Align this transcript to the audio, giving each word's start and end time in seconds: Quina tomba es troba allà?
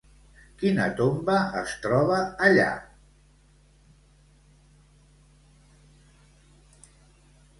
Quina 0.61 0.85
tomba 0.99 1.35
es 1.59 1.73
troba 1.83 2.15
allà? 2.47 2.69